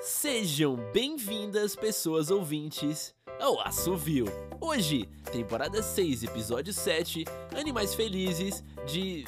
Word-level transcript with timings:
Sejam 0.00 0.76
bem-vindas, 0.92 1.74
pessoas 1.74 2.30
ouvintes, 2.30 3.12
ao 3.40 3.60
Assovio. 3.60 4.26
Hoje, 4.60 5.06
temporada 5.32 5.82
6, 5.82 6.22
episódio 6.22 6.72
7, 6.72 7.24
Animais 7.56 7.96
Felizes, 7.96 8.62
de 8.86 9.24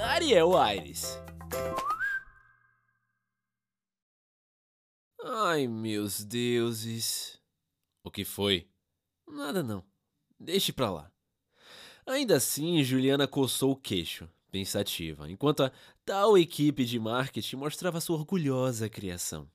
Ariel 0.00 0.56
Aires. 0.56 1.18
Ai, 5.22 5.68
meus 5.68 6.24
deuses. 6.24 7.38
O 8.02 8.10
que 8.10 8.24
foi? 8.24 8.66
Nada 9.28 9.62
não. 9.62 9.84
Deixe 10.40 10.72
pra 10.72 10.90
lá. 10.90 11.12
Ainda 12.06 12.36
assim, 12.36 12.82
Juliana 12.82 13.28
coçou 13.28 13.72
o 13.72 13.76
queixo, 13.76 14.26
pensativa, 14.50 15.30
enquanto 15.30 15.64
a 15.64 15.72
tal 16.02 16.38
equipe 16.38 16.84
de 16.86 16.98
marketing 16.98 17.56
mostrava 17.56 18.00
sua 18.00 18.16
orgulhosa 18.16 18.88
criação. 18.88 19.50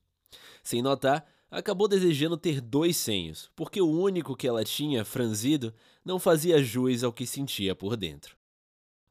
Sem 0.62 0.82
notar, 0.82 1.26
acabou 1.50 1.88
desejando 1.88 2.36
ter 2.36 2.60
dois 2.60 2.96
senhos, 2.96 3.50
porque 3.56 3.80
o 3.80 3.90
único 3.90 4.36
que 4.36 4.46
ela 4.46 4.64
tinha, 4.64 5.04
franzido, 5.04 5.74
não 6.04 6.18
fazia 6.18 6.62
jus 6.62 7.02
ao 7.02 7.12
que 7.12 7.26
sentia 7.26 7.74
por 7.74 7.96
dentro. 7.96 8.36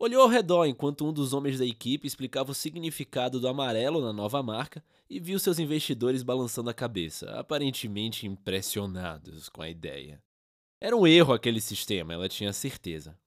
Olhou 0.01 0.21
ao 0.21 0.29
redor 0.29 0.65
enquanto 0.65 1.05
um 1.05 1.11
dos 1.11 1.33
homens 1.33 1.59
da 1.59 1.65
equipe 1.65 2.07
explicava 2.07 2.51
o 2.51 2.55
significado 2.55 3.37
do 3.37 3.49
amarelo 3.49 3.99
na 3.99 4.13
nova 4.13 4.41
marca 4.41 4.81
e 5.09 5.19
viu 5.19 5.37
seus 5.37 5.59
investidores 5.59 6.23
balançando 6.23 6.69
a 6.69 6.73
cabeça, 6.73 7.29
aparentemente 7.31 8.25
impressionados 8.25 9.49
com 9.49 9.61
a 9.61 9.69
ideia. 9.69 10.23
Era 10.79 10.95
um 10.95 11.05
erro 11.05 11.33
aquele 11.33 11.59
sistema, 11.59 12.13
ela 12.13 12.29
tinha 12.29 12.53
certeza. 12.53 13.19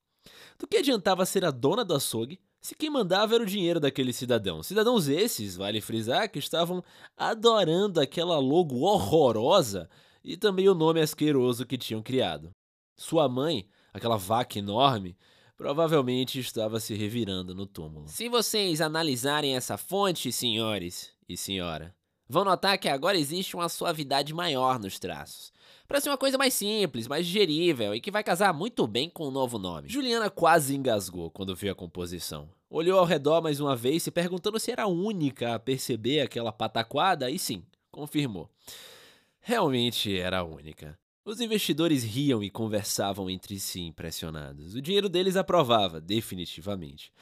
Do 0.59 0.67
que 0.67 0.79
adiantava 0.79 1.27
ser 1.27 1.45
a 1.45 1.51
dona 1.51 1.85
do 1.85 1.95
açougue 1.95 2.41
se 2.63 2.77
quem 2.77 2.89
mandava 2.89 3.35
era 3.35 3.43
o 3.43 3.47
dinheiro 3.47 3.81
daquele 3.81 4.13
cidadão. 4.13 4.63
Cidadãos 4.63 5.09
esses, 5.09 5.57
vale 5.57 5.81
frisar, 5.81 6.31
que 6.31 6.39
estavam 6.39 6.83
adorando 7.17 8.01
aquela 8.01 8.39
logo 8.39 8.83
horrorosa 8.83 9.91
e 10.23 10.37
também 10.37 10.69
o 10.69 10.75
nome 10.75 11.01
asqueroso 11.01 11.67
que 11.67 11.77
tinham 11.77 12.01
criado. 12.01 12.55
Sua 12.97 13.29
mãe, 13.29 13.69
aquela 13.93 14.17
vaca 14.17 14.61
enorme, 14.61 15.17
provavelmente 15.57 16.39
estava 16.39 16.79
se 16.79 16.95
revirando 16.95 17.53
no 17.53 17.67
túmulo. 17.67 18.07
Se 18.07 18.29
vocês 18.29 18.81
analisarem 18.81 19.57
essa 19.57 19.77
fonte, 19.77 20.31
senhores 20.31 21.13
e 21.29 21.37
senhora, 21.37 21.93
vão 22.33 22.47
notar 22.47 22.79
que 22.79 22.89
agora 22.89 23.19
existe 23.19 23.55
uma 23.55 23.69
suavidade 23.69 24.33
maior 24.33 24.79
nos 24.79 24.99
traços. 24.99 25.53
Parece 25.87 26.09
uma 26.09 26.17
coisa 26.17 26.39
mais 26.39 26.55
simples, 26.55 27.07
mais 27.07 27.27
digerível 27.27 27.95
e 27.95 28.01
que 28.01 28.11
vai 28.11 28.25
casar 28.25 28.55
muito 28.55 28.87
bem 28.87 29.11
com 29.11 29.29
o 29.29 29.31
novo 29.31 29.59
nome. 29.59 29.91
Juliana 29.91 30.31
quase 30.31 30.75
engasgou 30.75 31.31
quando 31.31 31.55
viu 31.55 31.71
a 31.71 31.75
composição. 31.75 32.49
Olhou 32.71 32.99
ao 32.99 33.05
redor 33.05 33.43
mais 33.43 33.61
uma 33.61 33.77
vez, 33.77 34.03
se 34.03 34.11
perguntando 34.11 34.59
se 34.59 34.71
era 34.71 34.85
a 34.85 34.89
única 34.89 35.55
a 35.55 35.59
perceber 35.59 36.21
aquela 36.21 36.51
pataquada, 36.51 37.31
e 37.31 37.39
sim, 37.39 37.63
confirmou. 37.91 38.49
Realmente 39.39 40.19
era 40.19 40.39
a 40.39 40.45
única. 40.45 40.99
Os 41.27 41.39
investidores 41.39 42.03
riam 42.03 42.43
e 42.43 42.49
conversavam 42.49 43.29
entre 43.29 43.61
si 43.61 43.83
impressionados. 43.83 44.75
O 44.75 44.81
dinheiro 44.81 45.11
deles 45.11 45.37
aprovava, 45.37 46.01
definitivamente. 46.01 47.13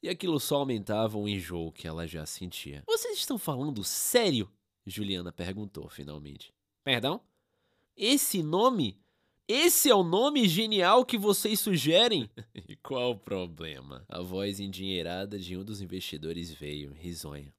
E 0.00 0.08
aquilo 0.08 0.38
só 0.38 0.58
aumentava 0.58 1.18
o 1.18 1.28
enjoo 1.28 1.72
que 1.72 1.88
ela 1.88 2.06
já 2.06 2.24
sentia. 2.24 2.84
Vocês 2.86 3.18
estão 3.18 3.36
falando 3.36 3.82
sério? 3.82 4.48
Juliana 4.90 5.32
perguntou 5.32 5.88
finalmente. 5.88 6.52
Perdão? 6.82 7.20
Esse 7.96 8.42
nome? 8.42 9.00
Esse 9.46 9.90
é 9.90 9.94
o 9.94 10.02
nome 10.02 10.48
genial 10.48 11.04
que 11.04 11.18
vocês 11.18 11.58
sugerem? 11.58 12.30
e 12.54 12.76
qual 12.76 13.12
o 13.12 13.18
problema? 13.18 14.04
A 14.08 14.20
voz 14.20 14.60
endinheirada 14.60 15.38
de 15.38 15.56
um 15.56 15.64
dos 15.64 15.80
investidores 15.80 16.52
veio, 16.52 16.92
risonha, 16.92 17.52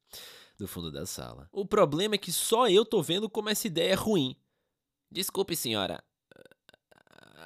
do 0.58 0.68
fundo 0.68 0.92
da 0.92 1.06
sala. 1.06 1.50
O 1.52 1.66
problema 1.66 2.16
é 2.16 2.18
que 2.18 2.32
só 2.32 2.70
eu 2.70 2.86
tô 2.86 3.02
vendo 3.02 3.30
como 3.30 3.50
essa 3.50 3.68
ideia 3.68 3.92
é 3.92 3.96
ruim. 3.96 4.36
Desculpe, 5.12 5.56
senhora. 5.56 6.04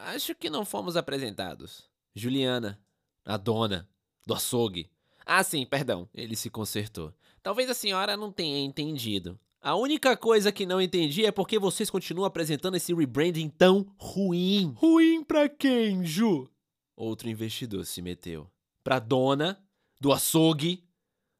Acho 0.03 0.35
que 0.35 0.49
não 0.49 0.63
fomos 0.63 0.95
apresentados. 0.95 1.89
Juliana, 2.13 2.79
a 3.25 3.37
dona 3.37 3.89
do 4.25 4.35
açougue. 4.35 4.89
Ah, 5.25 5.43
sim, 5.43 5.65
perdão. 5.65 6.07
Ele 6.13 6.35
se 6.35 6.49
consertou. 6.51 7.11
Talvez 7.41 7.69
a 7.69 7.73
senhora 7.73 8.15
não 8.15 8.31
tenha 8.31 8.59
entendido. 8.59 9.39
A 9.65 9.73
única 9.73 10.15
coisa 10.15 10.51
que 10.51 10.63
não 10.63 10.79
entendi 10.79 11.25
é 11.25 11.31
porque 11.31 11.57
vocês 11.57 11.89
continuam 11.89 12.27
apresentando 12.27 12.75
esse 12.77 12.93
rebranding 12.93 13.49
tão 13.49 13.91
ruim. 13.97 14.71
Ruim 14.77 15.23
pra 15.23 15.49
quem, 15.49 16.05
Ju? 16.05 16.47
Outro 16.95 17.27
investidor 17.29 17.83
se 17.83 17.99
meteu. 17.99 18.47
Pra 18.83 18.99
dona 18.99 19.59
do 19.99 20.13
açougue. 20.13 20.87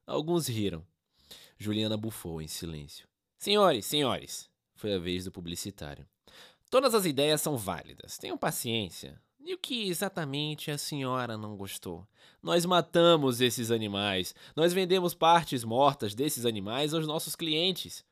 Alguns 0.04 0.48
riram. 0.48 0.84
Juliana 1.56 1.96
bufou 1.96 2.42
em 2.42 2.48
silêncio. 2.48 3.06
Senhores, 3.38 3.86
senhores, 3.86 4.50
foi 4.74 4.92
a 4.94 4.98
vez 4.98 5.26
do 5.26 5.30
publicitário. 5.30 6.04
Todas 6.68 6.96
as 6.96 7.06
ideias 7.06 7.40
são 7.40 7.56
válidas, 7.56 8.18
tenham 8.18 8.36
paciência. 8.36 9.22
E 9.38 9.54
o 9.54 9.58
que 9.58 9.88
exatamente 9.88 10.72
a 10.72 10.78
senhora 10.78 11.38
não 11.38 11.56
gostou? 11.56 12.04
Nós 12.42 12.66
matamos 12.66 13.40
esses 13.40 13.70
animais. 13.70 14.34
Nós 14.56 14.72
vendemos 14.72 15.14
partes 15.14 15.62
mortas 15.62 16.12
desses 16.12 16.44
animais 16.44 16.92
aos 16.92 17.06
nossos 17.06 17.36
clientes. 17.36 18.04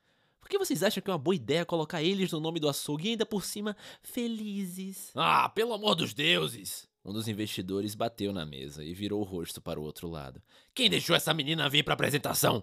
Por 0.44 0.50
que 0.50 0.58
vocês 0.58 0.82
acham 0.82 1.02
que 1.02 1.08
é 1.08 1.12
uma 1.14 1.18
boa 1.18 1.34
ideia 1.34 1.64
colocar 1.64 2.02
eles 2.02 2.30
no 2.30 2.38
nome 2.38 2.60
do 2.60 2.68
açougue 2.68 3.08
e 3.08 3.10
ainda 3.12 3.24
por 3.24 3.42
cima 3.42 3.74
felizes? 4.02 5.10
Ah, 5.14 5.48
pelo 5.48 5.72
amor 5.72 5.94
dos 5.94 6.12
deuses! 6.12 6.86
Um 7.02 7.14
dos 7.14 7.28
investidores 7.28 7.94
bateu 7.94 8.30
na 8.30 8.44
mesa 8.44 8.84
e 8.84 8.92
virou 8.92 9.22
o 9.22 9.24
rosto 9.24 9.62
para 9.62 9.80
o 9.80 9.82
outro 9.82 10.06
lado. 10.06 10.42
Quem 10.74 10.90
deixou 10.90 11.16
essa 11.16 11.32
menina 11.32 11.66
vir 11.70 11.82
para 11.82 11.94
a 11.94 11.96
apresentação? 11.96 12.62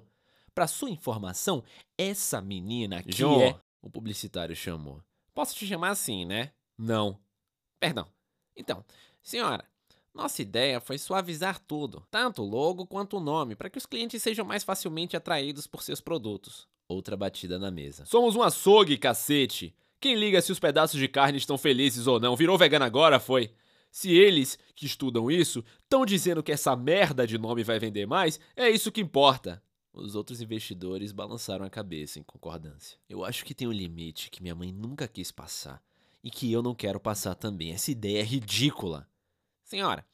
Para 0.53 0.68
sua 0.68 0.92
informação, 0.92 1.64
essa 1.97 2.40
menina 2.40 3.00
aqui 3.00 3.12
João. 3.12 3.42
é... 3.42 3.59
O 3.81 3.90
publicitário 3.90 4.56
chamou. 4.56 5.02
Posso 5.34 5.56
te 5.56 5.66
chamar 5.66 5.90
assim, 5.90 6.24
né? 6.24 6.52
Não. 6.78 7.19
Perdão. 7.80 8.06
Então, 8.56 8.86
senhora, 9.24 9.66
nossa 10.13 10.40
ideia 10.44 10.80
foi 10.80 11.00
suavizar 11.00 11.59
tudo, 11.59 12.06
tanto 12.12 12.44
o 12.44 12.48
logo 12.48 12.86
quanto 12.86 13.18
o 13.18 13.19
nome, 13.19 13.56
para 13.56 13.72
que 13.72 13.80
os 13.80 13.88
clientes 13.88 14.22
sejam 14.22 14.46
mais 14.46 14.63
facilmente 14.63 15.18
atraídos 15.18 15.66
por 15.66 15.81
seus 15.81 16.00
produtos. 16.00 16.69
Outra 16.91 17.16
batida 17.16 17.57
na 17.57 17.72
mesa. 17.72 18.06
Somos 18.06 18.35
um 18.35 18.44
açougue, 18.44 18.97
cacete! 18.97 19.74
Quem 20.00 20.16
liga 20.16 20.41
se 20.41 20.52
os 20.52 20.59
pedaços 20.59 21.00
de 21.00 21.07
carne 21.07 21.38
estão 21.38 21.57
felizes 21.57 22.06
ou 22.06 22.19
não? 22.19 22.35
Virou 22.35 22.57
vegano 22.57 22.84
agora, 22.84 23.19
foi? 23.19 23.53
Se 23.90 24.12
eles, 24.12 24.57
que 24.75 24.85
estudam 24.85 25.30
isso, 25.30 25.63
estão 25.84 26.06
dizendo 26.06 26.41
que 26.44 26.51
essa 26.51 26.75
merda 26.75 27.25
de 27.25 27.38
nome 27.38 27.63
vai 27.63 27.80
vender 27.80 28.06
mais, 28.06 28.40
é 28.56 28.69
isso 28.69 28.91
que 28.91 29.00
importa. 29.00 29.62
Os 29.94 30.16
outros 30.16 30.41
investidores 30.41 31.12
balançaram 31.12 31.66
a 31.66 31.69
cabeça 31.69 32.19
em 32.19 32.24
concordância. 32.24 32.97
Eu 33.07 33.24
acho 33.24 33.46
que 33.46 33.53
tem 33.53 33.68
um 33.68 33.74
limite 33.74 34.30
que 34.30 34.41
minha 34.41 34.56
mãe 34.56 34.72
nunca 34.72 35.07
quis 35.07 35.31
passar 35.31 35.81
e 36.24 36.30
que 36.30 36.51
eu 36.51 36.62
não 36.62 36.74
quero 36.75 37.00
passar 37.00 37.35
também. 37.35 37.72
Essa 37.72 37.91
ideia 37.91 38.19
é 38.19 38.24
ridícula. 38.24 39.07
Senhora, 39.63 40.06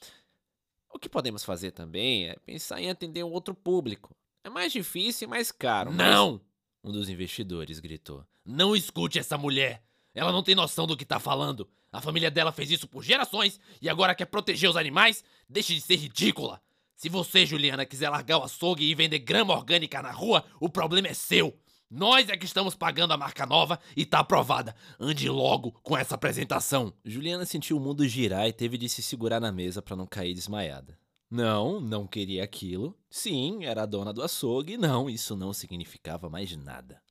o 0.94 1.00
que 1.00 1.10
podemos 1.10 1.44
fazer 1.44 1.72
também 1.72 2.28
é 2.28 2.36
pensar 2.46 2.82
em 2.82 2.90
atender 2.90 3.24
um 3.24 3.32
outro 3.32 3.56
público. 3.56 4.16
É 4.44 4.50
mais 4.50 4.72
difícil 4.72 5.28
e 5.28 5.30
mais 5.30 5.52
caro. 5.52 5.92
Não! 5.92 6.34
Mas... 6.34 6.42
Um 6.88 6.92
dos 6.94 7.10
investidores 7.10 7.82
gritou. 7.82 8.26
Não 8.46 8.74
escute 8.74 9.20
essa 9.20 9.38
mulher! 9.38 9.84
Ela 10.16 10.32
não 10.32 10.42
tem 10.42 10.56
noção 10.56 10.88
do 10.88 10.96
que 10.96 11.04
tá 11.04 11.20
falando. 11.20 11.68
A 11.92 12.00
família 12.00 12.32
dela 12.32 12.54
fez 12.54 12.72
isso 12.72 12.88
por 12.88 13.04
gerações 13.04 13.60
e 13.82 13.90
agora 13.90 14.16
quer 14.16 14.24
proteger 14.24 14.70
os 14.70 14.78
animais? 14.78 15.22
Deixe 15.50 15.76
de 15.76 15.82
ser 15.82 15.98
ridícula! 15.98 16.62
Se 16.96 17.10
você, 17.10 17.46
Juliana, 17.46 17.86
quiser 17.86 18.10
largar 18.10 18.38
o 18.38 18.44
açougue 18.44 18.90
e 18.90 18.96
vender 18.96 19.20
grama 19.20 19.54
orgânica 19.54 20.02
na 20.02 20.12
rua, 20.12 20.46
o 20.62 20.70
problema 20.70 21.10
é 21.10 21.14
seu. 21.14 21.60
Nós 21.92 22.30
é 22.30 22.38
que 22.38 22.46
estamos 22.46 22.74
pagando 22.74 23.12
a 23.12 23.18
marca 23.18 23.46
nova 23.46 23.78
e 23.94 24.06
tá 24.06 24.20
aprovada. 24.20 24.74
Ande 24.98 25.28
logo 25.28 25.74
com 25.84 25.98
essa 25.98 26.16
apresentação. 26.16 26.94
Juliana 27.04 27.46
sentiu 27.46 27.76
o 27.76 27.82
mundo 27.82 28.08
girar 28.08 28.48
e 28.48 28.54
teve 28.54 28.78
de 28.78 28.88
se 28.88 29.02
segurar 29.02 29.42
na 29.42 29.52
mesa 29.52 29.82
para 29.82 29.98
não 29.98 30.08
cair 30.08 30.34
desmaiada. 30.34 30.98
Não, 31.30 31.80
não 31.82 32.08
queria 32.08 32.44
aquilo. 32.44 32.98
Sim, 33.10 33.66
era 33.66 33.84
a 33.84 33.86
dona 33.86 34.14
do 34.14 34.24
açougue. 34.24 34.78
Não, 34.78 35.10
isso 35.10 35.36
não 35.36 35.52
significava 35.52 36.30
mais 36.30 36.56
nada. 36.56 37.02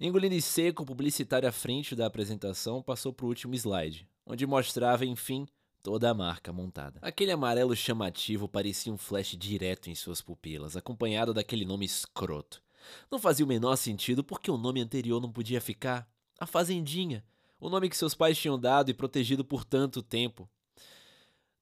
Engolindo 0.00 0.40
seco, 0.40 0.82
o 0.82 0.86
publicitário 0.86 1.48
à 1.48 1.52
frente 1.52 1.94
da 1.94 2.06
apresentação 2.06 2.82
passou 2.82 3.12
para 3.12 3.26
o 3.26 3.28
último 3.28 3.54
slide, 3.54 4.08
onde 4.26 4.46
mostrava, 4.46 5.04
enfim, 5.04 5.46
toda 5.82 6.10
a 6.10 6.14
marca 6.14 6.52
montada. 6.52 6.98
Aquele 7.02 7.30
amarelo 7.30 7.76
chamativo 7.76 8.48
parecia 8.48 8.92
um 8.92 8.98
flash 8.98 9.36
direto 9.36 9.88
em 9.88 9.94
suas 9.94 10.20
pupilas, 10.20 10.76
acompanhado 10.76 11.32
daquele 11.34 11.64
nome 11.64 11.84
escroto. 11.84 12.62
Não 13.10 13.18
fazia 13.18 13.44
o 13.44 13.48
menor 13.48 13.76
sentido 13.76 14.24
porque 14.24 14.50
o 14.50 14.58
nome 14.58 14.80
anterior 14.80 15.20
não 15.20 15.30
podia 15.30 15.60
ficar. 15.60 16.08
A 16.40 16.46
Fazendinha, 16.46 17.24
o 17.60 17.70
nome 17.70 17.88
que 17.88 17.96
seus 17.96 18.14
pais 18.14 18.36
tinham 18.36 18.58
dado 18.58 18.90
e 18.90 18.94
protegido 18.94 19.44
por 19.44 19.64
tanto 19.64 20.02
tempo. 20.02 20.48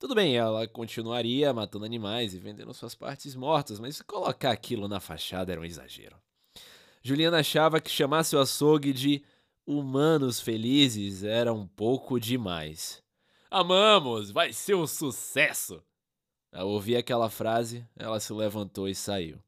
Tudo 0.03 0.17
bem, 0.17 0.37
ela 0.37 0.67
continuaria 0.67 1.53
matando 1.53 1.85
animais 1.85 2.35
e 2.35 2.39
vendendo 2.41 2.75
suas 2.75 2.93
partes 2.93 3.37
mortas, 3.37 3.79
mas 3.79 4.03
colocar 4.03 4.51
aquilo 4.51 4.89
na 4.89 4.99
fachada 4.99 5.53
era 5.53 5.61
um 5.61 5.65
exagero. 5.65 6.17
Juliana 7.05 7.39
achava 7.39 7.81
que 7.81 7.89
chamar 7.89 8.25
seu 8.25 8.41
açougue 8.41 8.93
de 8.93 9.23
Humanos 9.65 10.41
Felizes 10.41 11.23
era 11.23 11.53
um 11.53 11.69
pouco 11.69 12.19
demais. 12.19 13.01
Amamos, 13.49 14.33
vai 14.33 14.53
ser 14.53 14.75
um 14.75 14.89
sucesso! 14.89 15.81
Ao 16.53 16.69
ouvir 16.69 16.97
aquela 16.97 17.31
frase, 17.31 17.87
ela 17.95 18.19
se 18.19 18.33
levantou 18.33 18.89
e 18.89 18.97
saiu. 18.97 19.39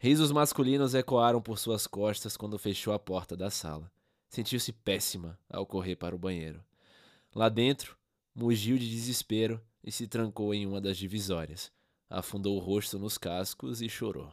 Risos 0.00 0.32
masculinos 0.32 0.96
ecoaram 0.96 1.40
por 1.40 1.60
suas 1.60 1.86
costas 1.86 2.36
quando 2.36 2.58
fechou 2.58 2.92
a 2.92 2.98
porta 2.98 3.36
da 3.36 3.50
sala. 3.50 3.88
Sentiu-se 4.28 4.72
péssima 4.72 5.38
ao 5.48 5.64
correr 5.64 5.94
para 5.94 6.16
o 6.16 6.18
banheiro. 6.18 6.60
Lá 7.32 7.48
dentro, 7.48 7.99
mugiu 8.34 8.78
de 8.78 8.88
desespero 8.88 9.60
e 9.82 9.90
se 9.90 10.06
trancou 10.06 10.54
em 10.54 10.66
uma 10.66 10.80
das 10.80 10.96
divisórias. 10.96 11.70
Afundou 12.08 12.56
o 12.56 12.60
rosto 12.60 12.98
nos 12.98 13.16
cascos 13.16 13.80
e 13.80 13.88
chorou. 13.88 14.32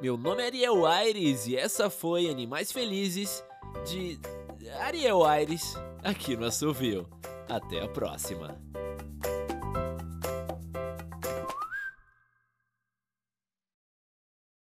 Meu 0.00 0.16
nome 0.16 0.42
é 0.42 0.46
Ariel 0.46 0.86
Aires 0.86 1.46
e 1.46 1.56
essa 1.56 1.90
foi 1.90 2.28
Animais 2.28 2.70
Felizes 2.70 3.44
de 3.86 4.18
Ariel 4.80 5.24
Aires 5.24 5.74
aqui 6.02 6.36
no 6.36 6.46
Assovio. 6.46 7.08
Até 7.48 7.82
a 7.82 7.88
próxima. 7.88 8.67